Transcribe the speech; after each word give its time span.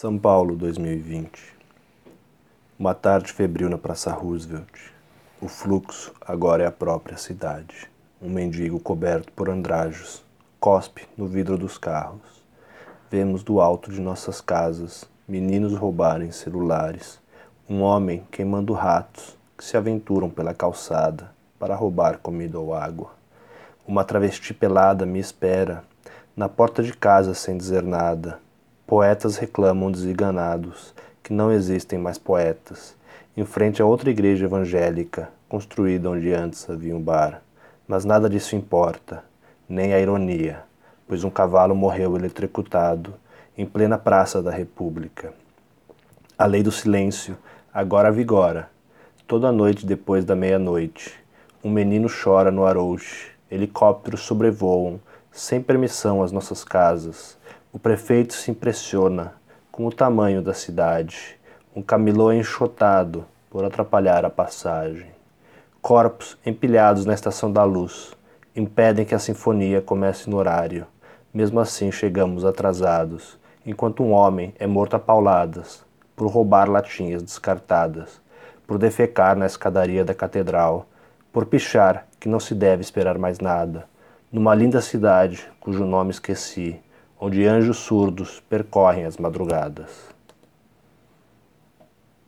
São 0.00 0.16
Paulo, 0.16 0.54
2020. 0.54 1.56
Uma 2.78 2.94
tarde 2.94 3.32
febril 3.32 3.68
na 3.68 3.76
Praça 3.76 4.12
Roosevelt. 4.12 4.92
O 5.42 5.48
fluxo 5.48 6.14
agora 6.24 6.62
é 6.62 6.66
a 6.68 6.70
própria 6.70 7.16
cidade. 7.16 7.90
Um 8.22 8.30
mendigo 8.30 8.78
coberto 8.78 9.32
por 9.32 9.50
andrajos 9.50 10.24
cospe 10.60 11.08
no 11.16 11.26
vidro 11.26 11.58
dos 11.58 11.76
carros. 11.78 12.44
Vemos 13.10 13.42
do 13.42 13.60
alto 13.60 13.90
de 13.90 14.00
nossas 14.00 14.40
casas 14.40 15.04
meninos 15.26 15.74
roubarem 15.74 16.30
celulares. 16.30 17.18
Um 17.68 17.82
homem 17.82 18.24
queimando 18.30 18.74
ratos 18.74 19.36
que 19.56 19.64
se 19.64 19.76
aventuram 19.76 20.30
pela 20.30 20.54
calçada 20.54 21.32
para 21.58 21.74
roubar 21.74 22.18
comida 22.18 22.56
ou 22.56 22.72
água. 22.72 23.10
Uma 23.84 24.04
travesti 24.04 24.54
pelada 24.54 25.04
me 25.04 25.18
espera 25.18 25.82
na 26.36 26.48
porta 26.48 26.84
de 26.84 26.92
casa 26.92 27.34
sem 27.34 27.58
dizer 27.58 27.82
nada 27.82 28.38
Poetas 28.88 29.36
reclamam 29.36 29.92
desenganados 29.92 30.94
que 31.22 31.30
não 31.30 31.52
existem 31.52 31.98
mais 31.98 32.16
poetas, 32.16 32.96
em 33.36 33.44
frente 33.44 33.82
a 33.82 33.84
outra 33.84 34.08
igreja 34.08 34.46
evangélica, 34.46 35.28
construída 35.46 36.08
onde 36.08 36.32
antes 36.32 36.70
havia 36.70 36.96
um 36.96 37.00
bar. 37.00 37.42
Mas 37.86 38.06
nada 38.06 38.30
disso 38.30 38.56
importa, 38.56 39.22
nem 39.68 39.92
a 39.92 40.00
ironia, 40.00 40.62
pois 41.06 41.22
um 41.22 41.28
cavalo 41.28 41.74
morreu 41.74 42.16
eletrocutado 42.16 43.12
em 43.58 43.66
plena 43.66 43.98
Praça 43.98 44.42
da 44.42 44.50
República. 44.50 45.34
A 46.38 46.46
lei 46.46 46.62
do 46.62 46.72
silêncio 46.72 47.36
agora 47.74 48.10
vigora. 48.10 48.70
Toda 49.26 49.52
noite 49.52 49.84
depois 49.84 50.24
da 50.24 50.34
meia-noite, 50.34 51.12
um 51.62 51.68
menino 51.68 52.08
chora 52.08 52.50
no 52.50 52.64
Arouche, 52.64 53.32
helicópteros 53.50 54.22
sobrevoam, 54.22 54.98
sem 55.30 55.60
permissão, 55.60 56.22
as 56.22 56.32
nossas 56.32 56.64
casas 56.64 57.36
o 57.70 57.78
prefeito 57.78 58.32
se 58.32 58.50
impressiona 58.50 59.34
com 59.70 59.84
o 59.84 59.92
tamanho 59.92 60.40
da 60.40 60.54
cidade. 60.54 61.38
Um 61.76 61.82
camelô 61.82 62.32
enxotado 62.32 63.26
por 63.50 63.62
atrapalhar 63.62 64.24
a 64.24 64.30
passagem. 64.30 65.10
Corpos 65.82 66.38
empilhados 66.46 67.04
na 67.04 67.12
estação 67.12 67.52
da 67.52 67.64
luz 67.64 68.16
impedem 68.56 69.04
que 69.04 69.14
a 69.14 69.18
sinfonia 69.18 69.82
comece 69.82 70.30
no 70.30 70.38
horário. 70.38 70.86
Mesmo 71.32 71.60
assim, 71.60 71.92
chegamos 71.92 72.42
atrasados, 72.42 73.38
enquanto 73.66 74.02
um 74.02 74.12
homem 74.12 74.54
é 74.58 74.66
morto 74.66 74.96
a 74.96 74.98
pauladas 74.98 75.84
por 76.16 76.26
roubar 76.28 76.70
latinhas 76.70 77.22
descartadas, 77.22 78.18
por 78.66 78.78
defecar 78.78 79.36
na 79.36 79.44
escadaria 79.44 80.06
da 80.06 80.14
catedral, 80.14 80.86
por 81.30 81.44
pichar 81.44 82.08
que 82.18 82.30
não 82.30 82.40
se 82.40 82.54
deve 82.54 82.80
esperar 82.80 83.18
mais 83.18 83.40
nada, 83.40 83.84
numa 84.32 84.54
linda 84.54 84.80
cidade 84.80 85.46
cujo 85.60 85.84
nome 85.84 86.10
esqueci 86.10 86.80
onde 87.20 87.46
anjos 87.46 87.78
surdos 87.78 88.40
percorrem 88.48 89.04
as 89.04 89.16
madrugadas. 89.16 90.17